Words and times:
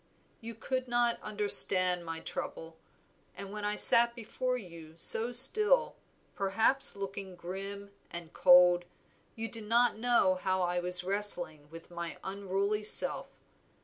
You 0.39 0.55
could 0.55 0.87
not 0.87 1.21
understand 1.21 2.03
my 2.03 2.21
trouble, 2.21 2.79
and 3.37 3.51
when 3.51 3.63
I 3.63 3.75
sat 3.75 4.15
before 4.15 4.57
you 4.57 4.95
so 4.97 5.31
still, 5.31 5.95
perhaps 6.33 6.95
looking 6.95 7.35
grim 7.35 7.91
and 8.09 8.33
cold, 8.33 8.85
you 9.35 9.47
did 9.47 9.65
not 9.65 9.99
know 9.99 10.33
how 10.41 10.63
I 10.63 10.79
was 10.79 11.03
wrestling 11.03 11.69
with 11.69 11.91
my 11.91 12.17
unruly 12.23 12.83
self. 12.83 13.27